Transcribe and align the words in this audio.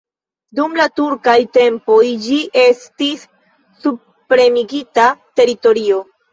Dum 0.59 0.77
la 0.79 0.87
turkaj 0.99 1.35
tempoj 1.57 1.99
ĝi 2.25 2.41
estis 2.63 3.29
subpremigita 3.85 5.09
teritorio. 5.41 6.05